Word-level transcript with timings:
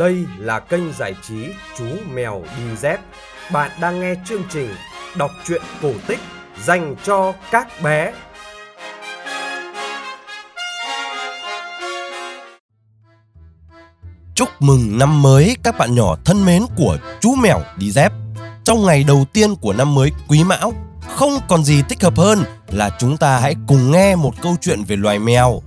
Đây 0.00 0.26
là 0.38 0.60
kênh 0.60 0.92
giải 0.92 1.14
trí 1.28 1.46
Chú 1.78 1.84
Mèo 2.14 2.42
Đi 2.56 2.76
Dép. 2.76 3.00
Bạn 3.52 3.70
đang 3.80 4.00
nghe 4.00 4.14
chương 4.24 4.42
trình 4.50 4.74
đọc 5.16 5.30
truyện 5.44 5.62
cổ 5.82 5.92
tích 6.06 6.18
dành 6.64 6.96
cho 7.04 7.32
các 7.50 7.68
bé. 7.82 8.12
Chúc 14.34 14.48
mừng 14.60 14.98
năm 14.98 15.22
mới 15.22 15.56
các 15.62 15.78
bạn 15.78 15.94
nhỏ 15.94 16.16
thân 16.24 16.44
mến 16.44 16.62
của 16.76 16.98
chú 17.20 17.34
mèo 17.34 17.60
đi 17.76 17.90
dép. 17.90 18.12
Trong 18.64 18.86
ngày 18.86 19.04
đầu 19.04 19.24
tiên 19.32 19.54
của 19.56 19.72
năm 19.72 19.94
mới 19.94 20.12
Quý 20.28 20.44
Mão, 20.44 20.72
không 21.16 21.32
còn 21.48 21.64
gì 21.64 21.82
thích 21.88 22.02
hợp 22.02 22.16
hơn 22.16 22.44
là 22.68 22.90
chúng 22.98 23.16
ta 23.16 23.38
hãy 23.38 23.54
cùng 23.68 23.90
nghe 23.90 24.16
một 24.16 24.34
câu 24.42 24.56
chuyện 24.60 24.84
về 24.84 24.96
loài 24.96 25.18
mèo. 25.18 25.62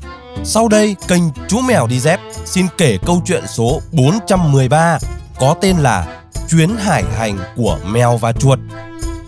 Sau 0.45 0.67
đây, 0.67 0.95
kênh 1.07 1.23
Chú 1.47 1.59
Mèo 1.59 1.87
Đi 1.87 1.99
Dép 1.99 2.19
xin 2.45 2.67
kể 2.77 2.97
câu 3.05 3.21
chuyện 3.25 3.43
số 3.47 3.81
413 3.91 4.97
có 5.39 5.55
tên 5.61 5.77
là 5.77 6.21
Chuyến 6.49 6.77
hải 6.77 7.03
hành 7.17 7.37
của 7.55 7.79
mèo 7.85 8.17
và 8.17 8.33
chuột. 8.33 8.59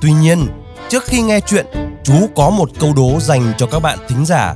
Tuy 0.02 0.12
nhiên, 0.12 0.48
trước 0.90 1.04
khi 1.06 1.22
nghe 1.22 1.40
chuyện, 1.40 1.66
chú 2.04 2.30
có 2.36 2.50
một 2.50 2.70
câu 2.80 2.94
đố 2.94 3.20
dành 3.20 3.54
cho 3.58 3.68
các 3.68 3.80
bạn 3.80 4.00
thính 4.08 4.26
giả. 4.26 4.56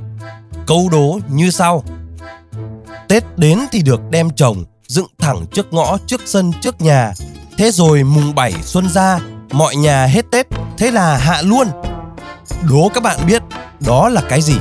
Câu 0.67 0.89
đố 0.91 1.19
như 1.27 1.51
sau. 1.51 1.83
Tết 3.07 3.23
đến 3.37 3.59
thì 3.71 3.81
được 3.81 4.01
đem 4.09 4.29
trồng, 4.29 4.63
dựng 4.87 5.07
thẳng 5.19 5.45
trước 5.53 5.73
ngõ, 5.73 5.97
trước 6.05 6.21
sân, 6.25 6.51
trước 6.61 6.81
nhà. 6.81 7.13
Thế 7.57 7.71
rồi 7.71 8.03
mùng 8.03 8.35
7 8.35 8.53
xuân 8.61 8.89
ra, 8.89 9.19
mọi 9.51 9.75
nhà 9.75 10.05
hết 10.05 10.25
Tết, 10.31 10.47
thế 10.77 10.91
là 10.91 11.17
hạ 11.17 11.41
luôn. 11.41 11.67
Đố 12.69 12.91
các 12.93 13.03
bạn 13.03 13.19
biết 13.27 13.43
đó 13.79 14.09
là 14.09 14.21
cái 14.29 14.41
gì? 14.41 14.55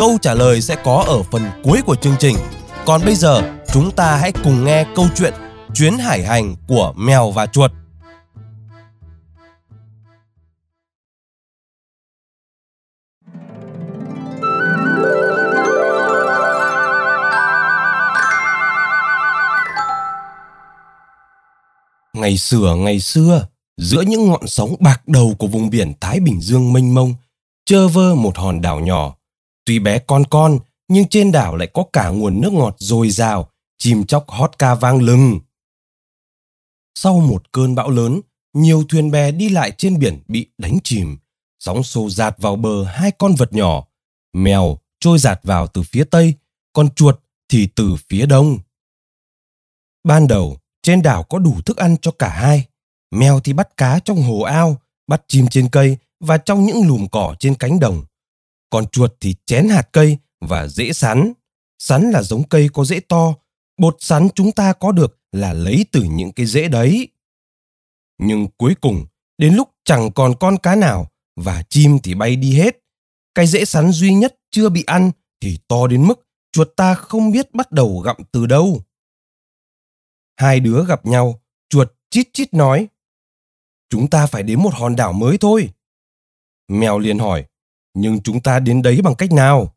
Câu 0.00 0.18
trả 0.22 0.34
lời 0.34 0.60
sẽ 0.60 0.76
có 0.84 1.04
ở 1.06 1.22
phần 1.22 1.42
cuối 1.62 1.80
của 1.86 1.94
chương 1.94 2.14
trình. 2.18 2.36
Còn 2.86 3.00
bây 3.04 3.14
giờ, 3.14 3.42
chúng 3.72 3.90
ta 3.90 4.16
hãy 4.16 4.32
cùng 4.44 4.64
nghe 4.64 4.86
câu 4.96 5.06
chuyện 5.16 5.34
Chuyến 5.74 5.98
hải 5.98 6.24
hành 6.24 6.56
của 6.68 6.92
mèo 6.96 7.30
và 7.30 7.46
chuột. 7.46 7.72
Ngày 22.12 22.36
xưa 22.36 22.74
ngày 22.74 23.00
xưa, 23.00 23.46
giữa 23.76 24.02
những 24.02 24.28
ngọn 24.28 24.46
sóng 24.46 24.74
bạc 24.80 25.02
đầu 25.06 25.34
của 25.38 25.46
vùng 25.46 25.70
biển 25.70 25.92
Thái 26.00 26.20
Bình 26.20 26.40
Dương 26.40 26.72
mênh 26.72 26.94
mông, 26.94 27.14
chơ 27.64 27.88
vơ 27.88 28.14
một 28.14 28.36
hòn 28.36 28.60
đảo 28.60 28.80
nhỏ. 28.80 29.19
Tuy 29.70 29.78
bé 29.78 29.98
con 29.98 30.24
con, 30.30 30.58
nhưng 30.88 31.08
trên 31.08 31.32
đảo 31.32 31.56
lại 31.56 31.68
có 31.74 31.84
cả 31.92 32.08
nguồn 32.08 32.40
nước 32.40 32.52
ngọt 32.52 32.76
dồi 32.78 33.10
dào, 33.10 33.50
chim 33.78 34.06
chóc 34.06 34.24
hót 34.28 34.58
ca 34.58 34.74
vang 34.74 35.02
lừng. 35.02 35.40
Sau 36.94 37.20
một 37.20 37.52
cơn 37.52 37.74
bão 37.74 37.90
lớn, 37.90 38.20
nhiều 38.52 38.84
thuyền 38.88 39.10
bè 39.10 39.30
đi 39.30 39.48
lại 39.48 39.72
trên 39.78 39.98
biển 39.98 40.22
bị 40.28 40.46
đánh 40.58 40.78
chìm. 40.84 41.18
Sóng 41.58 41.82
xô 41.82 42.10
dạt 42.10 42.34
vào 42.38 42.56
bờ 42.56 42.84
hai 42.84 43.10
con 43.10 43.34
vật 43.34 43.52
nhỏ. 43.52 43.86
Mèo 44.32 44.78
trôi 45.00 45.18
dạt 45.18 45.40
vào 45.42 45.66
từ 45.66 45.82
phía 45.82 46.04
tây, 46.04 46.34
còn 46.72 46.94
chuột 46.94 47.20
thì 47.48 47.68
từ 47.76 47.96
phía 48.08 48.26
đông. 48.26 48.58
Ban 50.04 50.28
đầu, 50.28 50.56
trên 50.82 51.02
đảo 51.02 51.22
có 51.22 51.38
đủ 51.38 51.60
thức 51.66 51.76
ăn 51.76 51.96
cho 52.02 52.10
cả 52.10 52.28
hai. 52.28 52.64
Mèo 53.10 53.40
thì 53.40 53.52
bắt 53.52 53.76
cá 53.76 53.98
trong 54.04 54.22
hồ 54.22 54.40
ao, 54.40 54.76
bắt 55.06 55.22
chim 55.28 55.46
trên 55.50 55.68
cây 55.68 55.96
và 56.20 56.38
trong 56.38 56.66
những 56.66 56.86
lùm 56.86 57.06
cỏ 57.08 57.34
trên 57.38 57.54
cánh 57.54 57.80
đồng. 57.80 58.04
Còn 58.70 58.86
chuột 58.86 59.14
thì 59.20 59.34
chén 59.46 59.68
hạt 59.68 59.88
cây 59.92 60.18
và 60.40 60.66
dễ 60.66 60.92
sắn. 60.92 61.32
Sắn 61.78 62.10
là 62.10 62.22
giống 62.22 62.48
cây 62.48 62.68
có 62.72 62.84
rễ 62.84 63.00
to. 63.00 63.34
Bột 63.76 63.96
sắn 63.98 64.28
chúng 64.34 64.52
ta 64.52 64.72
có 64.72 64.92
được 64.92 65.18
là 65.32 65.52
lấy 65.52 65.86
từ 65.92 66.02
những 66.02 66.32
cái 66.32 66.46
rễ 66.46 66.68
đấy. 66.68 67.08
Nhưng 68.18 68.48
cuối 68.56 68.74
cùng, 68.80 69.06
đến 69.38 69.54
lúc 69.54 69.70
chẳng 69.84 70.12
còn 70.12 70.34
con 70.40 70.56
cá 70.62 70.74
nào 70.74 71.10
và 71.36 71.62
chim 71.68 71.98
thì 72.02 72.14
bay 72.14 72.36
đi 72.36 72.54
hết. 72.54 72.76
Cái 73.34 73.46
rễ 73.46 73.64
sắn 73.64 73.92
duy 73.92 74.14
nhất 74.14 74.36
chưa 74.50 74.68
bị 74.68 74.84
ăn 74.86 75.10
thì 75.40 75.58
to 75.68 75.86
đến 75.86 76.06
mức 76.06 76.26
chuột 76.52 76.68
ta 76.76 76.94
không 76.94 77.30
biết 77.30 77.54
bắt 77.54 77.72
đầu 77.72 77.98
gặm 77.98 78.16
từ 78.32 78.46
đâu. 78.46 78.84
Hai 80.36 80.60
đứa 80.60 80.84
gặp 80.84 81.06
nhau, 81.06 81.42
chuột 81.68 81.92
chít 82.10 82.28
chít 82.32 82.54
nói. 82.54 82.88
Chúng 83.88 84.10
ta 84.10 84.26
phải 84.26 84.42
đến 84.42 84.62
một 84.62 84.74
hòn 84.74 84.96
đảo 84.96 85.12
mới 85.12 85.38
thôi. 85.38 85.70
Mèo 86.68 86.98
liền 86.98 87.18
hỏi, 87.18 87.44
nhưng 87.94 88.20
chúng 88.22 88.40
ta 88.40 88.58
đến 88.58 88.82
đấy 88.82 89.00
bằng 89.02 89.14
cách 89.14 89.32
nào? 89.32 89.74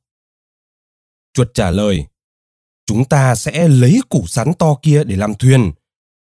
Chuột 1.34 1.54
trả 1.54 1.72
lời, 1.72 2.06
chúng 2.86 3.06
ta 3.06 3.36
sẽ 3.36 3.68
lấy 3.68 4.02
củ 4.10 4.28
sắn 4.28 4.54
to 4.54 4.76
kia 4.82 5.04
để 5.04 5.16
làm 5.16 5.34
thuyền. 5.34 5.72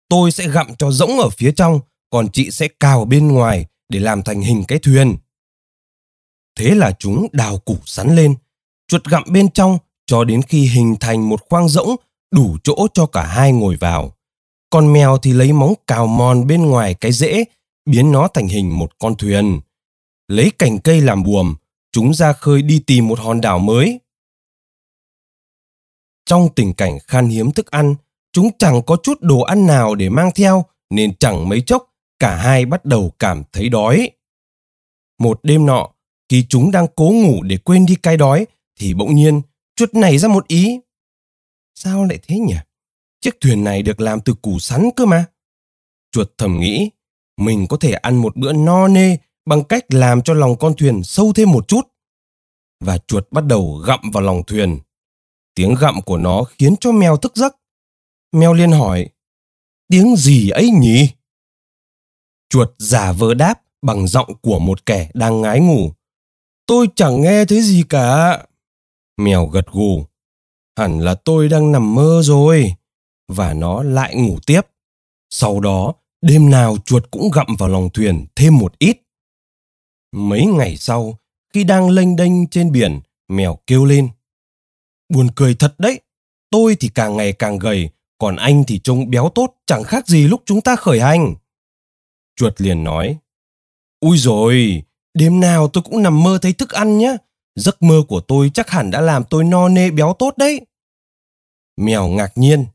Tôi 0.09 0.31
sẽ 0.31 0.47
gặm 0.47 0.75
cho 0.75 0.91
rỗng 0.91 1.19
ở 1.19 1.30
phía 1.30 1.51
trong, 1.51 1.80
còn 2.09 2.31
chị 2.34 2.51
sẽ 2.51 2.68
cào 2.80 3.06
bên 3.06 3.28
ngoài 3.28 3.66
để 3.90 4.00
làm 4.00 4.24
thành 4.24 4.41
hình 4.41 4.63
cái 4.68 4.80
thuyền. 4.80 5.18
Thế 6.56 6.75
là 6.75 6.91
chúng 7.00 7.28
đào 7.31 7.57
củ 7.57 7.78
sắn 7.85 8.16
lên, 8.16 8.35
chuột 8.88 9.03
gặm 9.06 9.24
bên 9.31 9.51
trong 9.51 9.78
cho 10.06 10.24
đến 10.24 10.41
khi 10.41 10.68
hình 10.68 10.96
thành 11.00 11.30
một 11.30 11.41
khoang 11.50 11.69
rỗng 11.69 11.96
đủ 12.31 12.57
chỗ 12.63 12.88
cho 12.94 13.06
cả 13.06 13.25
hai 13.25 13.51
ngồi 13.51 13.75
vào. 13.75 14.16
Con 14.69 14.94
mèo 14.94 15.18
thì 15.18 15.34
lấy 15.34 15.53
móng 15.53 15.74
cào 15.88 16.07
mòn 16.07 16.47
bên 16.47 16.66
ngoài 16.66 16.94
cái 16.94 17.12
rễ, 17.12 17.44
biến 17.85 18.12
nó 18.12 18.28
thành 18.28 18.47
hình 18.47 18.78
một 18.78 19.00
con 19.00 19.16
thuyền. 19.16 19.59
Lấy 20.28 20.51
cành 20.59 20.80
cây 20.80 21.01
làm 21.01 21.24
buồm, 21.24 21.56
chúng 21.91 22.13
ra 22.13 22.34
khơi 22.34 22.62
đi 22.62 22.84
tìm 22.88 23.07
một 23.07 23.19
hòn 23.19 23.41
đảo 23.41 23.59
mới. 23.59 24.00
Trong 26.25 26.50
tình 26.56 26.74
cảnh 26.74 26.97
khan 27.07 27.28
hiếm 27.28 27.52
thức 27.52 27.72
ăn, 27.72 27.96
chúng 28.31 28.50
chẳng 28.57 28.81
có 28.85 28.97
chút 29.03 29.22
đồ 29.22 29.41
ăn 29.41 29.68
nào 29.68 29.96
để 29.96 30.09
mang 30.09 30.30
theo, 30.35 30.66
nên 30.90 31.16
chẳng 31.16 31.50
mấy 31.50 31.62
chốc 31.62 31.94
cả 32.19 32.35
hai 32.35 32.66
bắt 32.66 32.85
đầu 32.85 33.12
cảm 33.19 33.44
thấy 33.51 33.69
đói. 33.69 34.09
Một 35.19 35.40
đêm 35.44 35.66
nọ, 35.66 35.90
khi 36.30 36.46
chúng 36.50 36.72
đang 36.72 36.88
cố 36.96 37.09
ngủ 37.09 37.44
để 37.44 37.57
quên 37.57 37.85
đi 37.85 37.96
cái 37.96 38.18
đói, 38.18 38.46
thì 38.80 38.94
bỗng 38.94 39.16
nhiên 39.16 39.41
chuột 39.75 39.94
nảy 39.94 40.18
ra 40.18 40.28
một 40.28 40.47
ý. 40.47 40.80
Sao 41.75 42.06
lại 42.06 42.19
thế 42.28 42.40
nhỉ? 42.40 42.56
Chiếc 43.22 43.41
thuyền 43.41 43.63
này 43.63 43.81
được 43.81 44.00
làm 44.00 44.22
từ 44.22 44.34
củ 44.34 44.59
sắn 44.59 44.90
cơ 44.96 45.06
mà. 45.06 45.25
Chuột 46.12 46.31
thầm 46.38 46.59
nghĩ, 46.59 46.90
mình 47.38 47.68
có 47.69 47.78
thể 47.78 47.91
ăn 47.91 48.16
một 48.16 48.35
bữa 48.35 48.53
no 48.53 48.88
nê 48.88 49.18
bằng 49.46 49.63
cách 49.63 49.94
làm 49.94 50.22
cho 50.22 50.34
lòng 50.34 50.56
con 50.59 50.74
thuyền 50.78 51.03
sâu 51.03 51.34
thêm 51.35 51.52
một 51.52 51.68
chút. 51.68 51.81
Và 52.79 52.97
chuột 52.97 53.28
bắt 53.31 53.46
đầu 53.46 53.75
gặm 53.88 54.00
vào 54.13 54.24
lòng 54.24 54.44
thuyền. 54.47 54.79
Tiếng 55.56 55.75
gặm 55.79 56.02
của 56.02 56.18
nó 56.18 56.44
khiến 56.44 56.75
cho 56.79 56.91
mèo 56.91 57.18
thức 57.18 57.35
giấc. 57.35 57.57
Mèo 58.31 58.53
liên 58.53 58.72
hỏi, 58.72 59.09
tiếng 59.88 60.16
gì 60.16 60.50
ấy 60.50 60.69
nhỉ? 60.69 61.09
Chuột 62.50 62.69
giả 62.78 63.12
vờ 63.12 63.34
đáp 63.34 63.62
bằng 63.81 64.07
giọng 64.07 64.34
của 64.41 64.59
một 64.59 64.85
kẻ 64.85 65.09
đang 65.13 65.41
ngái 65.41 65.59
ngủ. 65.59 65.91
Tôi 66.66 66.88
chẳng 66.96 67.22
nghe 67.22 67.46
thấy 67.46 67.62
gì 67.62 67.84
cả. 67.90 68.40
Mèo 69.18 69.46
gật 69.46 69.68
gù. 69.72 70.06
Hẳn 70.78 71.00
là 71.00 71.16
tôi 71.16 71.50
đang 71.50 71.72
nằm 71.72 71.96
mơ 71.96 72.22
rồi. 72.24 72.74
Và 73.28 73.53
nó 73.53 73.84
lại 73.84 74.16
ngủ 74.16 74.40
tiếp. 74.46 74.62
Sau 75.30 75.59
đó, 75.59 75.94
đêm 76.22 76.50
nào 76.50 76.78
chuột 76.85 77.12
cũng 77.12 77.30
gặm 77.34 77.56
vào 77.59 77.69
lòng 77.69 77.90
thuyền 77.94 78.25
thêm 78.35 78.57
một 78.57 78.80
ít. 78.80 78.97
Mấy 80.11 80.45
ngày 80.45 80.77
sau, 80.77 81.17
khi 81.53 81.63
đang 81.63 81.89
lênh 81.89 82.16
đênh 82.16 82.47
trên 82.47 82.72
biển, 82.72 82.99
mèo 83.27 83.59
kêu 83.67 83.85
lên. 83.85 84.09
Buồn 85.09 85.27
cười 85.35 85.55
thật 85.55 85.75
đấy, 85.77 85.99
tôi 86.49 86.75
thì 86.79 86.89
càng 86.95 87.17
ngày 87.17 87.33
càng 87.33 87.59
gầy, 87.59 87.89
còn 88.17 88.35
anh 88.35 88.63
thì 88.67 88.79
trông 88.83 89.09
béo 89.09 89.29
tốt 89.35 89.55
chẳng 89.66 89.83
khác 89.83 90.07
gì 90.07 90.27
lúc 90.27 90.41
chúng 90.45 90.61
ta 90.61 90.75
khởi 90.75 91.00
hành. 91.00 91.35
Chuột 92.35 92.61
liền 92.61 92.83
nói, 92.83 93.17
Ui 94.00 94.17
rồi, 94.17 94.83
đêm 95.13 95.39
nào 95.39 95.67
tôi 95.67 95.83
cũng 95.83 96.03
nằm 96.03 96.23
mơ 96.23 96.39
thấy 96.41 96.53
thức 96.53 96.69
ăn 96.69 96.97
nhé. 96.97 97.18
Giấc 97.56 97.81
mơ 97.81 98.03
của 98.07 98.21
tôi 98.21 98.51
chắc 98.53 98.69
hẳn 98.69 98.91
đã 98.91 99.01
làm 99.01 99.24
tôi 99.30 99.44
no 99.44 99.69
nê 99.69 99.91
béo 99.91 100.15
tốt 100.19 100.33
đấy. 100.38 100.62
Mèo 101.77 102.07
ngạc 102.07 102.31
nhiên. 102.36 102.65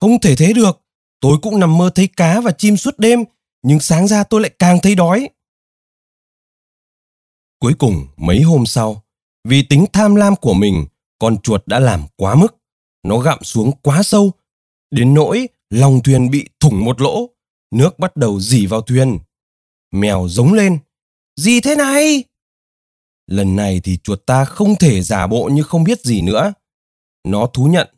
Không 0.00 0.20
thể 0.20 0.36
thế 0.36 0.52
được, 0.52 0.80
tôi 1.20 1.38
cũng 1.42 1.60
nằm 1.60 1.78
mơ 1.78 1.90
thấy 1.94 2.08
cá 2.16 2.40
và 2.40 2.52
chim 2.52 2.76
suốt 2.76 2.98
đêm, 2.98 3.24
nhưng 3.62 3.80
sáng 3.80 4.08
ra 4.08 4.24
tôi 4.24 4.40
lại 4.40 4.50
càng 4.58 4.78
thấy 4.82 4.94
đói. 4.94 5.28
Cuối 7.60 7.74
cùng, 7.78 8.06
mấy 8.16 8.42
hôm 8.42 8.66
sau, 8.66 9.02
vì 9.44 9.62
tính 9.62 9.84
tham 9.92 10.14
lam 10.14 10.36
của 10.36 10.54
mình, 10.54 10.86
con 11.18 11.40
chuột 11.42 11.66
đã 11.66 11.78
làm 11.78 12.02
quá 12.16 12.34
mức. 12.34 12.56
Nó 13.02 13.18
gặm 13.18 13.38
xuống 13.42 13.72
quá 13.82 14.02
sâu, 14.02 14.32
đến 14.90 15.14
nỗi 15.14 15.48
lòng 15.70 16.00
thuyền 16.04 16.30
bị 16.30 16.48
thủng 16.60 16.84
một 16.84 17.00
lỗ, 17.00 17.30
nước 17.70 17.98
bắt 17.98 18.16
đầu 18.16 18.40
dỉ 18.40 18.66
vào 18.66 18.80
thuyền. 18.80 19.18
Mèo 19.92 20.28
giống 20.28 20.52
lên, 20.52 20.78
gì 21.36 21.60
thế 21.60 21.76
này? 21.76 22.24
Lần 23.26 23.56
này 23.56 23.80
thì 23.84 23.96
chuột 23.96 24.26
ta 24.26 24.44
không 24.44 24.76
thể 24.76 25.02
giả 25.02 25.26
bộ 25.26 25.48
như 25.52 25.62
không 25.62 25.84
biết 25.84 26.00
gì 26.00 26.22
nữa. 26.22 26.52
Nó 27.24 27.46
thú 27.46 27.66
nhận. 27.66 27.88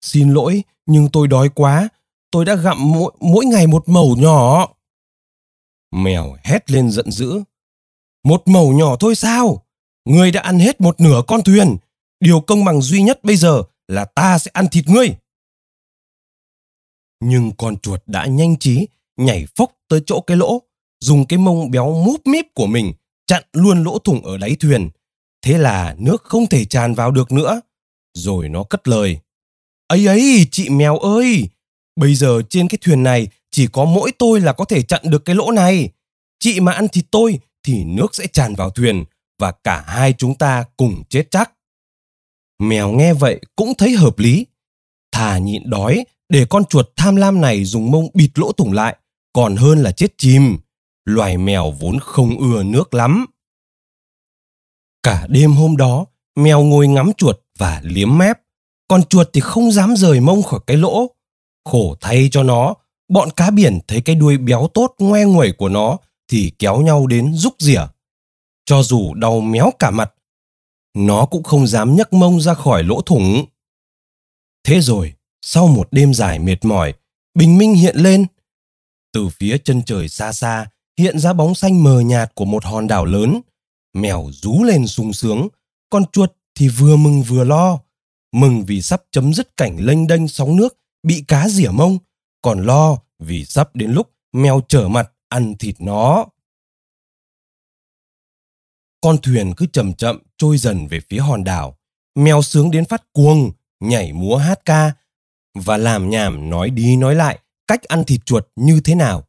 Xin 0.00 0.30
lỗi, 0.30 0.62
nhưng 0.86 1.08
tôi 1.12 1.28
đói 1.28 1.48
quá. 1.48 1.88
Tôi 2.30 2.44
đã 2.44 2.54
gặm 2.54 2.92
mỗi, 2.92 3.12
mỗi 3.20 3.44
ngày 3.44 3.66
một 3.66 3.88
mẩu 3.88 4.16
nhỏ. 4.16 4.68
Mèo 5.90 6.36
hét 6.44 6.70
lên 6.70 6.90
giận 6.90 7.10
dữ. 7.10 7.42
Một 8.24 8.48
mẩu 8.48 8.72
nhỏ 8.72 8.96
thôi 9.00 9.14
sao? 9.14 9.66
Ngươi 10.04 10.30
đã 10.30 10.40
ăn 10.40 10.58
hết 10.58 10.80
một 10.80 11.00
nửa 11.00 11.22
con 11.26 11.42
thuyền. 11.42 11.76
Điều 12.20 12.40
công 12.40 12.64
bằng 12.64 12.82
duy 12.82 13.02
nhất 13.02 13.24
bây 13.24 13.36
giờ 13.36 13.62
là 13.88 14.04
ta 14.04 14.38
sẽ 14.38 14.50
ăn 14.54 14.68
thịt 14.68 14.88
ngươi. 14.88 15.14
Nhưng 17.20 17.52
con 17.58 17.76
chuột 17.76 18.02
đã 18.06 18.26
nhanh 18.26 18.56
trí 18.56 18.86
nhảy 19.16 19.46
phốc 19.56 19.72
tới 19.88 20.00
chỗ 20.06 20.20
cái 20.20 20.36
lỗ, 20.36 20.62
dùng 21.00 21.26
cái 21.26 21.38
mông 21.38 21.70
béo 21.70 21.94
múp 22.04 22.26
míp 22.26 22.46
của 22.54 22.66
mình 22.66 22.92
chặn 23.26 23.44
luôn 23.52 23.84
lỗ 23.84 23.98
thủng 23.98 24.24
ở 24.24 24.38
đáy 24.38 24.56
thuyền. 24.60 24.90
Thế 25.42 25.58
là 25.58 25.94
nước 25.98 26.22
không 26.24 26.46
thể 26.46 26.64
tràn 26.64 26.94
vào 26.94 27.10
được 27.10 27.32
nữa. 27.32 27.60
Rồi 28.14 28.48
nó 28.48 28.64
cất 28.64 28.88
lời. 28.88 29.18
ấy 29.86 30.06
ấy, 30.06 30.46
chị 30.50 30.68
mèo 30.68 30.98
ơi, 30.98 31.48
bây 31.96 32.14
giờ 32.14 32.42
trên 32.50 32.68
cái 32.68 32.78
thuyền 32.80 33.02
này 33.02 33.28
chỉ 33.50 33.66
có 33.66 33.84
mỗi 33.84 34.12
tôi 34.18 34.40
là 34.40 34.52
có 34.52 34.64
thể 34.64 34.82
chặn 34.82 35.00
được 35.04 35.24
cái 35.24 35.36
lỗ 35.36 35.50
này. 35.50 35.90
Chị 36.38 36.60
mà 36.60 36.72
ăn 36.72 36.88
thịt 36.88 37.04
tôi 37.10 37.38
thì 37.62 37.84
nước 37.84 38.14
sẽ 38.14 38.26
tràn 38.26 38.54
vào 38.54 38.70
thuyền 38.70 39.04
và 39.38 39.52
cả 39.52 39.84
hai 39.86 40.14
chúng 40.18 40.34
ta 40.34 40.64
cùng 40.76 41.02
chết 41.08 41.30
chắc. 41.30 41.52
Mèo 42.58 42.90
nghe 42.92 43.14
vậy 43.14 43.40
cũng 43.56 43.72
thấy 43.78 43.90
hợp 43.92 44.18
lý. 44.18 44.46
Thà 45.12 45.38
nhịn 45.38 45.70
đói 45.70 46.04
để 46.28 46.46
con 46.50 46.64
chuột 46.64 46.88
tham 46.96 47.16
lam 47.16 47.40
này 47.40 47.64
dùng 47.64 47.90
mông 47.90 48.08
bịt 48.14 48.30
lỗ 48.34 48.52
thủng 48.52 48.72
lại, 48.72 48.96
còn 49.32 49.56
hơn 49.56 49.78
là 49.78 49.92
chết 49.92 50.14
chìm. 50.18 50.58
Loài 51.04 51.38
mèo 51.38 51.70
vốn 51.70 51.98
không 52.00 52.38
ưa 52.38 52.62
nước 52.62 52.94
lắm. 52.94 53.26
Cả 55.02 55.26
đêm 55.28 55.52
hôm 55.52 55.76
đó, 55.76 56.06
mèo 56.36 56.62
ngồi 56.62 56.88
ngắm 56.88 57.12
chuột 57.16 57.40
và 57.58 57.80
liếm 57.84 58.18
mép. 58.18 58.38
Còn 58.88 59.02
chuột 59.04 59.28
thì 59.32 59.40
không 59.40 59.72
dám 59.72 59.96
rời 59.96 60.20
mông 60.20 60.42
khỏi 60.42 60.60
cái 60.66 60.76
lỗ. 60.76 61.06
Khổ 61.64 61.96
thay 62.00 62.28
cho 62.32 62.42
nó, 62.42 62.74
bọn 63.08 63.28
cá 63.36 63.50
biển 63.50 63.78
thấy 63.88 64.00
cái 64.00 64.16
đuôi 64.16 64.38
béo 64.38 64.68
tốt 64.74 64.94
ngoe 64.98 65.24
nguẩy 65.24 65.52
của 65.52 65.68
nó 65.68 65.98
thì 66.30 66.52
kéo 66.58 66.80
nhau 66.80 67.06
đến 67.06 67.34
rúc 67.34 67.54
rỉa. 67.58 67.82
Cho 68.64 68.82
dù 68.82 69.14
đau 69.14 69.40
méo 69.40 69.70
cả 69.78 69.90
mặt, 69.90 70.14
nó 70.94 71.26
cũng 71.26 71.42
không 71.42 71.66
dám 71.66 71.96
nhấc 71.96 72.12
mông 72.12 72.40
ra 72.40 72.54
khỏi 72.54 72.82
lỗ 72.82 73.00
thủng. 73.00 73.44
Thế 74.64 74.80
rồi, 74.80 75.14
sau 75.42 75.66
một 75.66 75.88
đêm 75.90 76.14
dài 76.14 76.38
mệt 76.38 76.64
mỏi, 76.64 76.94
bình 77.34 77.58
minh 77.58 77.74
hiện 77.74 77.96
lên. 77.96 78.26
Từ 79.12 79.28
phía 79.28 79.58
chân 79.58 79.82
trời 79.82 80.08
xa 80.08 80.32
xa 80.32 80.66
hiện 80.98 81.18
ra 81.18 81.32
bóng 81.32 81.54
xanh 81.54 81.84
mờ 81.84 82.00
nhạt 82.00 82.34
của 82.34 82.44
một 82.44 82.64
hòn 82.64 82.86
đảo 82.86 83.04
lớn. 83.04 83.40
Mèo 83.94 84.30
rú 84.32 84.64
lên 84.64 84.86
sung 84.86 85.12
sướng, 85.12 85.48
con 85.90 86.04
chuột 86.12 86.32
thì 86.54 86.68
vừa 86.68 86.96
mừng 86.96 87.22
vừa 87.22 87.44
lo. 87.44 87.78
Mừng 88.32 88.64
vì 88.64 88.82
sắp 88.82 89.02
chấm 89.10 89.34
dứt 89.34 89.56
cảnh 89.56 89.76
lênh 89.80 90.06
đênh 90.06 90.28
sóng 90.28 90.56
nước, 90.56 90.78
bị 91.02 91.24
cá 91.28 91.48
rỉa 91.48 91.70
mông, 91.70 91.98
còn 92.42 92.66
lo 92.66 92.98
vì 93.18 93.44
sắp 93.44 93.76
đến 93.76 93.92
lúc 93.92 94.10
mèo 94.32 94.60
trở 94.68 94.88
mặt 94.88 95.10
ăn 95.30 95.54
thịt 95.58 95.74
nó. 95.78 96.26
Con 99.00 99.18
thuyền 99.22 99.52
cứ 99.56 99.66
chậm 99.66 99.94
chậm 99.94 100.22
trôi 100.36 100.58
dần 100.58 100.86
về 100.86 101.00
phía 101.08 101.18
hòn 101.18 101.44
đảo. 101.44 101.78
Mèo 102.14 102.42
sướng 102.42 102.70
đến 102.70 102.84
phát 102.84 103.12
cuồng, 103.12 103.52
nhảy 103.80 104.12
múa 104.12 104.36
hát 104.36 104.64
ca 104.64 104.92
và 105.54 105.76
làm 105.76 106.10
nhảm 106.10 106.50
nói 106.50 106.70
đi 106.70 106.96
nói 106.96 107.14
lại 107.14 107.38
cách 107.66 107.82
ăn 107.82 108.04
thịt 108.04 108.20
chuột 108.26 108.48
như 108.56 108.80
thế 108.84 108.94
nào. 108.94 109.28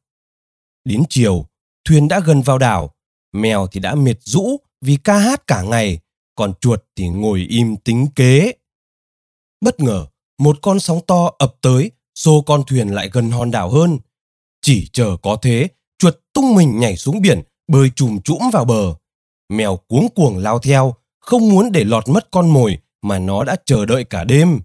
Đến 0.86 1.04
chiều, 1.10 1.46
thuyền 1.86 2.08
đã 2.08 2.20
gần 2.20 2.42
vào 2.42 2.58
đảo, 2.58 2.96
mèo 3.32 3.68
thì 3.68 3.80
đã 3.80 3.96
mệt 3.96 4.24
rũ 4.24 4.58
vì 4.82 4.98
ca 5.04 5.18
hát 5.18 5.48
cả 5.48 5.62
ngày, 5.62 6.00
còn 6.36 6.54
chuột 6.62 6.84
thì 6.96 7.10
ngồi 7.10 7.40
im 7.40 7.78
tính 7.78 8.08
kế. 8.16 8.54
Bất 9.62 9.80
ngờ, 9.80 10.06
một 10.38 10.58
con 10.62 10.80
sóng 10.80 11.00
to 11.08 11.32
ập 11.38 11.56
tới, 11.62 11.92
xô 12.16 12.44
con 12.46 12.64
thuyền 12.68 12.88
lại 12.88 13.10
gần 13.14 13.32
hòn 13.32 13.52
đảo 13.52 13.70
hơn. 13.70 14.00
Chỉ 14.62 14.90
chờ 14.94 15.18
có 15.24 15.38
thế, 15.42 15.68
chuột 16.02 16.16
tung 16.34 16.56
mình 16.56 16.80
nhảy 16.80 16.98
xuống 16.98 17.22
biển, 17.22 17.42
bơi 17.68 17.92
chùm 17.96 18.20
chũm 18.22 18.40
vào 18.54 18.66
bờ. 18.66 18.96
Mèo 19.50 19.78
cuống 19.78 20.08
cuồng 20.16 20.38
lao 20.38 20.60
theo, 20.60 20.96
không 21.20 21.50
muốn 21.50 21.72
để 21.72 21.84
lọt 21.84 22.10
mất 22.10 22.32
con 22.32 22.50
mồi 22.50 22.78
mà 23.02 23.20
nó 23.20 23.44
đã 23.44 23.56
chờ 23.66 23.86
đợi 23.86 24.04
cả 24.04 24.24
đêm. 24.24 24.60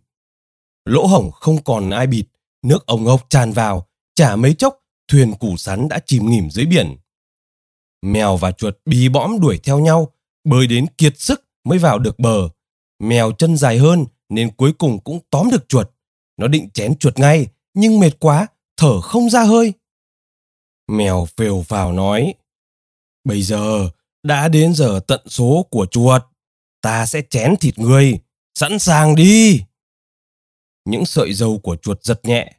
Lỗ 0.85 1.07
hổng 1.07 1.31
không 1.31 1.63
còn 1.65 1.91
ai 1.91 2.07
bịt, 2.07 2.25
nước 2.63 2.87
ống 2.87 3.07
ốc 3.07 3.27
tràn 3.31 3.53
vào, 3.53 3.87
chả 4.15 4.37
mấy 4.37 4.55
chốc 4.55 4.79
thuyền 5.09 5.35
củ 5.35 5.57
sắn 5.57 5.89
đã 5.89 5.99
chìm 6.07 6.31
nghỉm 6.31 6.51
dưới 6.51 6.67
biển. 6.67 6.97
Mèo 8.03 8.37
và 8.37 8.53
chuột 8.53 8.77
bí 8.85 9.09
bõm 9.09 9.41
đuổi 9.41 9.59
theo 9.59 9.79
nhau, 9.79 10.13
bơi 10.45 10.67
đến 10.67 10.87
kiệt 10.99 11.21
sức 11.21 11.45
mới 11.65 11.79
vào 11.79 11.99
được 11.99 12.19
bờ. 12.19 12.49
Mèo 13.03 13.33
chân 13.33 13.57
dài 13.57 13.79
hơn 13.79 14.07
nên 14.29 14.51
cuối 14.51 14.73
cùng 14.73 14.99
cũng 14.99 15.19
tóm 15.31 15.51
được 15.51 15.69
chuột. 15.69 15.91
Nó 16.37 16.49
định 16.49 16.71
chén 16.71 16.99
chuột 16.99 17.19
ngay, 17.19 17.47
nhưng 17.75 18.01
mệt 18.01 18.21
quá, 18.21 18.47
thở 18.77 19.01
không 19.01 19.31
ra 19.31 19.43
hơi. 19.43 19.73
Mèo 20.89 21.27
phều 21.37 21.63
phào 21.63 21.93
nói, 21.93 22.35
Bây 23.25 23.43
giờ 23.43 23.91
đã 24.23 24.49
đến 24.49 24.75
giờ 24.75 25.01
tận 25.07 25.21
số 25.27 25.67
của 25.71 25.87
chuột, 25.87 26.23
ta 26.81 27.07
sẽ 27.07 27.23
chén 27.31 27.57
thịt 27.57 27.79
người, 27.79 28.19
sẵn 28.55 28.79
sàng 28.79 29.15
đi. 29.15 29.63
Những 30.85 31.07
sợi 31.07 31.33
dầu 31.33 31.59
của 31.59 31.77
chuột 31.77 32.03
giật 32.05 32.21
nhẹ. 32.25 32.53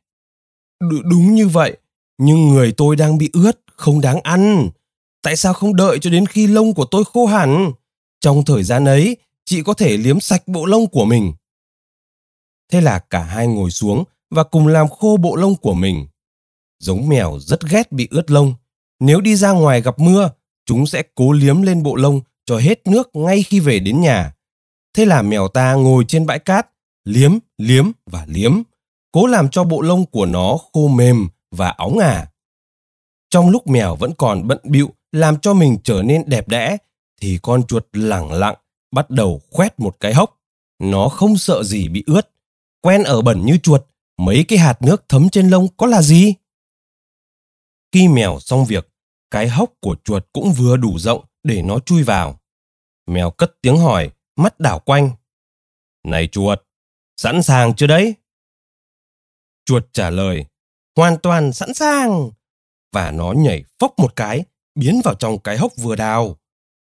Đ- 0.83 1.09
đúng 1.09 1.35
như 1.35 1.47
vậy, 1.47 1.77
nhưng 2.17 2.49
người 2.49 2.73
tôi 2.77 2.95
đang 2.95 3.17
bị 3.17 3.29
ướt, 3.33 3.59
không 3.75 4.01
đáng 4.01 4.21
ăn. 4.21 4.69
Tại 5.21 5.35
sao 5.35 5.53
không 5.53 5.75
đợi 5.75 5.99
cho 6.01 6.09
đến 6.09 6.25
khi 6.25 6.47
lông 6.47 6.73
của 6.73 6.85
tôi 6.85 7.03
khô 7.13 7.25
hẳn? 7.25 7.71
Trong 8.19 8.45
thời 8.45 8.63
gian 8.63 8.85
ấy, 8.85 9.17
chị 9.45 9.63
có 9.63 9.73
thể 9.73 9.97
liếm 9.97 10.19
sạch 10.19 10.47
bộ 10.47 10.65
lông 10.65 10.87
của 10.89 11.05
mình. 11.05 11.33
Thế 12.71 12.81
là 12.81 12.99
cả 12.99 13.23
hai 13.23 13.47
ngồi 13.47 13.71
xuống 13.71 14.03
và 14.29 14.43
cùng 14.43 14.67
làm 14.67 14.87
khô 14.89 15.17
bộ 15.17 15.35
lông 15.35 15.55
của 15.55 15.73
mình. 15.73 16.07
Giống 16.79 17.09
mèo 17.09 17.39
rất 17.39 17.69
ghét 17.69 17.91
bị 17.91 18.07
ướt 18.11 18.31
lông. 18.31 18.53
Nếu 18.99 19.21
đi 19.21 19.35
ra 19.35 19.51
ngoài 19.51 19.81
gặp 19.81 19.99
mưa, 19.99 20.29
chúng 20.65 20.85
sẽ 20.85 21.03
cố 21.15 21.31
liếm 21.31 21.61
lên 21.61 21.83
bộ 21.83 21.95
lông 21.95 22.21
cho 22.45 22.57
hết 22.57 22.87
nước 22.87 23.09
ngay 23.13 23.43
khi 23.43 23.59
về 23.59 23.79
đến 23.79 24.01
nhà. 24.01 24.33
Thế 24.93 25.05
là 25.05 25.21
mèo 25.21 25.47
ta 25.47 25.73
ngồi 25.73 26.05
trên 26.07 26.25
bãi 26.25 26.39
cát, 26.39 26.67
liếm, 27.05 27.37
liếm 27.57 27.91
và 28.05 28.25
liếm, 28.29 28.61
cố 29.11 29.27
làm 29.27 29.49
cho 29.49 29.63
bộ 29.63 29.81
lông 29.81 30.05
của 30.05 30.25
nó 30.25 30.57
khô 30.73 30.87
mềm 30.87 31.29
và 31.51 31.69
óng 31.69 31.97
ả. 31.97 32.27
Trong 33.29 33.49
lúc 33.49 33.67
mèo 33.67 33.95
vẫn 33.95 34.11
còn 34.17 34.47
bận 34.47 34.59
bịu 34.63 34.89
làm 35.11 35.39
cho 35.39 35.53
mình 35.53 35.77
trở 35.83 36.01
nên 36.01 36.23
đẹp 36.25 36.47
đẽ, 36.47 36.77
thì 37.21 37.39
con 37.41 37.63
chuột 37.67 37.85
lẳng 37.93 38.31
lặng 38.31 38.55
bắt 38.91 39.09
đầu 39.09 39.41
khoét 39.51 39.79
một 39.79 39.99
cái 39.99 40.13
hốc. 40.13 40.39
Nó 40.79 41.09
không 41.09 41.37
sợ 41.37 41.63
gì 41.63 41.87
bị 41.87 42.03
ướt. 42.07 42.29
Quen 42.81 43.03
ở 43.03 43.21
bẩn 43.21 43.45
như 43.45 43.57
chuột, 43.57 43.85
mấy 44.17 44.45
cái 44.47 44.59
hạt 44.59 44.81
nước 44.81 45.05
thấm 45.09 45.29
trên 45.29 45.49
lông 45.49 45.67
có 45.77 45.87
là 45.87 46.01
gì? 46.01 46.33
Khi 47.97 48.07
mèo 48.07 48.39
xong 48.39 48.65
việc, 48.65 48.89
cái 49.31 49.47
hốc 49.47 49.73
của 49.81 49.95
chuột 50.03 50.25
cũng 50.33 50.53
vừa 50.57 50.77
đủ 50.77 50.99
rộng 50.99 51.25
để 51.43 51.61
nó 51.61 51.79
chui 51.79 52.03
vào. 52.03 52.39
Mèo 53.07 53.31
cất 53.31 53.51
tiếng 53.61 53.77
hỏi, 53.77 54.11
mắt 54.35 54.59
đảo 54.59 54.79
quanh. 54.79 55.11
Này 56.03 56.27
chuột, 56.27 56.61
sẵn 57.21 57.43
sàng 57.43 57.75
chưa 57.75 57.87
đấy? 57.87 58.15
Chuột 59.65 59.85
trả 59.93 60.09
lời, 60.09 60.45
hoàn 60.95 61.17
toàn 61.17 61.53
sẵn 61.53 61.73
sàng. 61.73 62.31
Và 62.91 63.11
nó 63.11 63.31
nhảy 63.31 63.63
phốc 63.79 63.99
một 63.99 64.15
cái, 64.15 64.43
biến 64.75 65.01
vào 65.03 65.13
trong 65.13 65.39
cái 65.39 65.57
hốc 65.57 65.71
vừa 65.77 65.95
đào. 65.95 66.37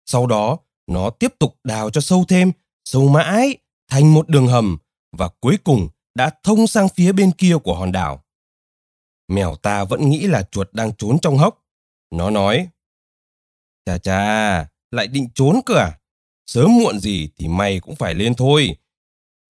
Sau 0.06 0.26
đó, 0.26 0.58
nó 0.86 1.10
tiếp 1.10 1.34
tục 1.38 1.56
đào 1.64 1.90
cho 1.90 2.00
sâu 2.00 2.24
thêm, 2.28 2.52
sâu 2.84 3.08
mãi, 3.08 3.56
thành 3.88 4.14
một 4.14 4.28
đường 4.28 4.46
hầm 4.46 4.78
và 5.16 5.28
cuối 5.40 5.58
cùng 5.64 5.88
đã 6.14 6.30
thông 6.42 6.66
sang 6.66 6.88
phía 6.88 7.12
bên 7.12 7.32
kia 7.32 7.54
của 7.64 7.74
hòn 7.74 7.92
đảo. 7.92 8.24
Mèo 9.28 9.56
ta 9.56 9.84
vẫn 9.84 10.10
nghĩ 10.10 10.26
là 10.26 10.42
chuột 10.42 10.68
đang 10.72 10.92
trốn 10.94 11.18
trong 11.18 11.38
hốc. 11.38 11.64
Nó 12.10 12.30
nói, 12.30 12.68
Chà 13.86 13.98
chà, 13.98 14.66
lại 14.90 15.06
định 15.06 15.28
trốn 15.34 15.60
cơ 15.66 15.74
à? 15.74 15.98
Sớm 16.46 16.78
muộn 16.78 17.00
gì 17.00 17.28
thì 17.36 17.48
mày 17.48 17.80
cũng 17.80 17.96
phải 17.96 18.14
lên 18.14 18.34
thôi. 18.34 18.76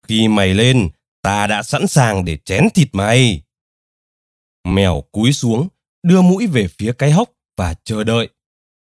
Khi 0.07 0.27
mày 0.27 0.53
lên, 0.53 0.89
ta 1.21 1.47
đã 1.47 1.63
sẵn 1.63 1.87
sàng 1.87 2.25
để 2.25 2.37
chén 2.45 2.67
thịt 2.73 2.87
mày. 2.91 3.43
Mèo 4.63 5.03
cúi 5.11 5.33
xuống, 5.33 5.67
đưa 6.03 6.21
mũi 6.21 6.47
về 6.47 6.67
phía 6.67 6.93
cái 6.97 7.11
hốc 7.11 7.29
và 7.57 7.75
chờ 7.83 8.03
đợi. 8.03 8.29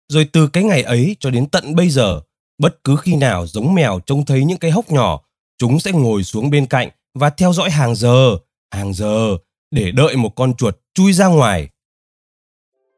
Rồi 0.10 0.26
từ 0.34 0.48
cái 0.48 0.64
ngày 0.64 0.84
ấy 0.84 1.16
cho 1.20 1.30
đến 1.30 1.50
tận 1.50 1.76
bây 1.76 1.90
giờ, 1.90 2.22
bất 2.58 2.84
cứ 2.84 2.96
khi 2.96 3.16
nào 3.16 3.48
giống 3.48 3.76
mèo 3.76 4.00
trông 4.06 4.26
thấy 4.26 4.46
những 4.46 4.58
cái 4.58 4.72
hốc 4.72 4.92
nhỏ, 4.92 5.22
chúng 5.58 5.80
sẽ 5.80 5.92
ngồi 5.92 6.24
xuống 6.24 6.50
bên 6.50 6.66
cạnh 6.66 6.90
và 7.14 7.30
theo 7.30 7.54
dõi 7.54 7.70
hàng 7.70 7.96
giờ, 7.96 8.38
hàng 8.72 8.94
giờ 8.94 9.38
để 9.72 9.92
đợi 9.92 10.16
một 10.16 10.30
con 10.36 10.54
chuột 10.54 10.78
chui 10.94 11.14
ra 11.14 11.28
ngoài. 11.28 11.70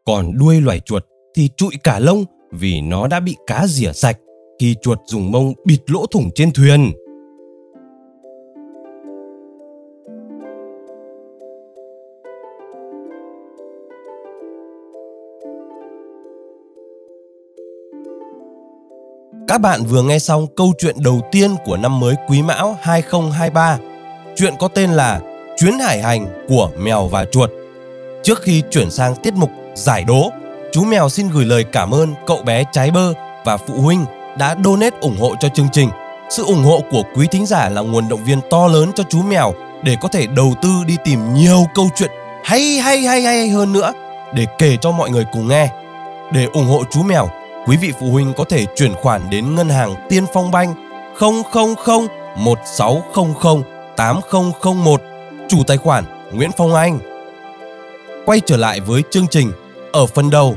Còn 0.06 0.38
đuôi 0.38 0.62
loài 0.62 0.80
chuột 0.80 1.06
thì 1.36 1.50
trụi 1.58 1.72
cả 1.84 2.00
lông 2.00 2.26
vì 2.52 2.82
nó 2.82 3.08
đã 3.08 3.20
bị 3.20 3.36
cá 3.48 3.68
rỉa 3.68 3.94
sạch 3.94 4.18
khi 4.60 4.76
chuột 4.82 5.00
dùng 5.06 5.32
mông 5.32 5.54
bịt 5.66 5.80
lỗ 5.88 6.06
thủng 6.06 6.30
trên 6.36 6.52
thuyền. 6.52 6.92
Các 19.48 19.58
bạn 19.58 19.84
vừa 19.86 20.04
nghe 20.04 20.20
xong 20.20 20.48
câu 20.56 20.74
chuyện 20.78 20.96
đầu 21.04 21.22
tiên 21.32 21.56
của 21.66 21.78
năm 21.78 22.00
mới 22.00 22.16
Quý 22.28 22.42
Mão 22.42 22.78
2023. 22.82 23.80
Chuyện 24.36 24.54
có 24.60 24.68
tên 24.68 24.90
là 24.90 25.29
Chuyến 25.60 25.80
hải 25.80 26.02
hành 26.02 26.28
của 26.48 26.70
mèo 26.78 27.08
và 27.08 27.26
chuột. 27.26 27.50
Trước 28.24 28.42
khi 28.42 28.64
chuyển 28.72 28.92
sang 28.92 29.16
tiết 29.16 29.34
mục 29.34 29.50
giải 29.76 30.04
đố, 30.04 30.30
chú 30.72 30.84
mèo 30.84 31.10
xin 31.10 31.30
gửi 31.30 31.46
lời 31.46 31.64
cảm 31.64 31.94
ơn 31.94 32.14
cậu 32.28 32.42
bé 32.44 32.64
trái 32.72 32.92
bơ 32.92 33.14
và 33.46 33.58
phụ 33.58 33.82
huynh 33.82 34.06
đã 34.38 34.56
donate 34.64 34.98
ủng 35.02 35.18
hộ 35.20 35.36
cho 35.40 35.50
chương 35.50 35.70
trình. 35.72 35.90
Sự 36.30 36.44
ủng 36.44 36.64
hộ 36.64 36.82
của 36.92 37.04
quý 37.16 37.28
thính 37.32 37.46
giả 37.46 37.70
là 37.70 37.82
nguồn 37.82 38.10
động 38.10 38.24
viên 38.26 38.40
to 38.50 38.68
lớn 38.68 38.92
cho 38.96 39.04
chú 39.10 39.22
mèo 39.22 39.54
để 39.84 39.96
có 40.02 40.08
thể 40.08 40.28
đầu 40.28 40.54
tư 40.62 40.70
đi 40.88 40.98
tìm 41.04 41.34
nhiều 41.34 41.66
câu 41.76 41.90
chuyện 41.96 42.12
hay 42.44 42.62
hay 42.62 43.00
hay 43.00 43.22
hay 43.22 43.50
hơn 43.50 43.74
nữa 43.74 43.94
để 44.34 44.46
kể 44.58 44.78
cho 44.82 44.92
mọi 44.92 45.10
người 45.10 45.26
cùng 45.32 45.48
nghe. 45.48 45.70
Để 46.32 46.46
ủng 46.54 46.68
hộ 46.68 46.84
chú 46.92 47.04
mèo, 47.04 47.30
quý 47.68 47.78
vị 47.78 47.92
phụ 48.00 48.12
huynh 48.12 48.34
có 48.38 48.44
thể 48.44 48.66
chuyển 48.76 48.94
khoản 48.94 49.30
đến 49.30 49.56
ngân 49.56 49.70
hàng 49.70 49.96
Tiên 50.10 50.26
Phong 50.34 50.52
Banh 50.52 50.74
000 51.20 51.42
1600 52.36 53.64
8001, 53.98 55.02
chủ 55.50 55.64
tài 55.68 55.78
khoản 55.78 56.04
Nguyễn 56.32 56.52
Phong 56.58 56.76
Anh. 56.76 57.00
Quay 58.26 58.42
trở 58.46 58.58
lại 58.58 58.80
với 58.80 59.04
chương 59.10 59.28
trình, 59.28 59.52
ở 59.92 60.06
phần 60.06 60.30
đầu, 60.30 60.56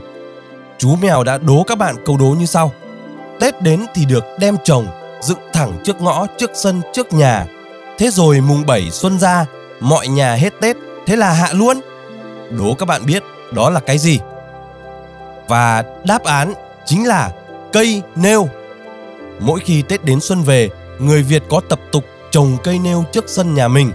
chú 0.78 0.96
mèo 0.96 1.24
đã 1.24 1.38
đố 1.38 1.64
các 1.66 1.78
bạn 1.78 1.96
câu 2.06 2.16
đố 2.16 2.26
như 2.26 2.46
sau. 2.46 2.72
Tết 3.40 3.62
đến 3.62 3.86
thì 3.94 4.04
được 4.04 4.24
đem 4.38 4.56
trồng, 4.64 4.86
dựng 5.20 5.38
thẳng 5.52 5.72
trước 5.84 6.00
ngõ, 6.00 6.26
trước 6.38 6.50
sân, 6.54 6.80
trước 6.92 7.12
nhà. 7.12 7.46
Thế 7.98 8.10
rồi 8.10 8.40
mùng 8.40 8.66
7 8.66 8.90
xuân 8.90 9.18
ra, 9.18 9.46
mọi 9.80 10.08
nhà 10.08 10.34
hết 10.34 10.52
Tết, 10.60 10.76
thế 11.06 11.16
là 11.16 11.32
hạ 11.32 11.48
luôn. 11.52 11.80
Đố 12.50 12.74
các 12.74 12.86
bạn 12.86 13.06
biết 13.06 13.22
đó 13.52 13.70
là 13.70 13.80
cái 13.80 13.98
gì? 13.98 14.20
Và 15.48 15.84
đáp 16.04 16.24
án 16.24 16.54
chính 16.84 17.06
là 17.06 17.32
cây 17.72 18.02
nêu. 18.16 18.48
Mỗi 19.40 19.60
khi 19.60 19.82
Tết 19.82 20.04
đến 20.04 20.20
xuân 20.20 20.42
về, 20.42 20.68
người 20.98 21.22
Việt 21.22 21.42
có 21.50 21.60
tập 21.68 21.80
tục 21.92 22.04
trồng 22.30 22.56
cây 22.64 22.78
nêu 22.78 23.04
trước 23.12 23.24
sân 23.28 23.54
nhà 23.54 23.68
mình. 23.68 23.92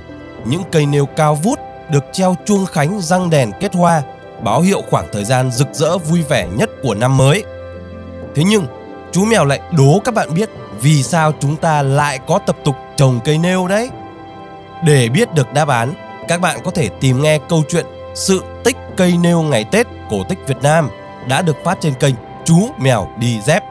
Những 0.50 0.64
cây 0.72 0.86
nêu 0.86 1.06
cao 1.06 1.36
vút 1.36 1.60
được 1.90 2.06
treo 2.12 2.36
chuông 2.46 2.66
khánh 2.66 3.02
răng 3.02 3.30
đèn 3.30 3.52
kết 3.60 3.76
hoa, 3.76 4.02
báo 4.44 4.62
hiệu 4.62 4.82
khoảng 4.90 5.08
thời 5.12 5.26
gian 5.26 5.52
rực 5.52 5.68
rỡ 5.74 5.98
vui 5.98 6.24
vẻ 6.30 6.48
nhất 6.58 6.70
của 6.84 6.94
năm 6.94 7.18
mới. 7.18 7.44
Thế 8.36 8.44
nhưng, 8.44 8.68
chú 9.12 9.26
mèo 9.26 9.46
lại 9.46 9.60
đố 9.72 10.02
các 10.04 10.14
bạn 10.14 10.34
biết 10.34 10.50
vì 10.82 11.04
sao 11.04 11.34
chúng 11.40 11.56
ta 11.56 11.82
lại 11.82 12.20
có 12.28 12.40
tập 12.40 12.58
tục 12.64 12.76
trồng 12.96 13.20
cây 13.26 13.38
nêu 13.38 13.68
đấy. 13.68 13.90
Để 14.84 15.10
biết 15.10 15.34
được 15.34 15.54
đáp 15.54 15.68
án, 15.68 15.94
các 16.28 16.42
bạn 16.42 16.60
có 16.64 16.72
thể 16.72 16.90
tìm 16.90 17.22
nghe 17.22 17.40
câu 17.50 17.64
chuyện 17.70 17.86
Sự 18.18 18.44
tích 18.64 18.78
cây 18.98 19.18
nêu 19.18 19.42
ngày 19.42 19.64
Tết 19.64 19.88
cổ 20.10 20.24
tích 20.24 20.40
Việt 20.48 20.58
Nam 20.64 20.90
đã 21.28 21.42
được 21.42 21.56
phát 21.64 21.78
trên 21.82 21.94
kênh 21.94 22.16
Chú 22.46 22.70
Mèo 22.80 23.08
Đi 23.20 23.42
Dép. 23.42 23.64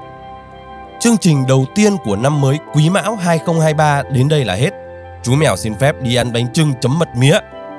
Chương 1.00 1.18
trình 1.18 1.46
đầu 1.46 1.66
tiên 1.74 1.96
của 2.04 2.16
năm 2.16 2.40
mới 2.40 2.58
Quý 2.74 2.90
Mão 2.90 3.16
2023 3.16 4.02
đến 4.02 4.28
đây 4.28 4.44
là 4.44 4.54
hết. 4.54 4.85
Chú 5.22 5.34
Mèo 5.34 5.56
xin 5.56 5.74
phép 5.74 6.02
đi 6.02 6.14
ăn 6.14 6.32
bánh 6.32 6.52
trưng 6.52 6.72
chấm 6.80 6.98
mật 6.98 7.08
mía. 7.16 7.38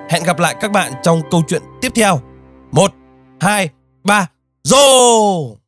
Hẹn 0.09 0.23
gặp 0.23 0.39
lại 0.39 0.55
các 0.61 0.71
bạn 0.71 0.91
trong 1.03 1.21
câu 1.31 1.43
chuyện 1.47 1.61
tiếp 1.81 1.91
theo. 1.95 2.19
1, 2.71 2.91
2, 3.39 3.69
3, 4.03 4.27
Rô! 4.63 5.66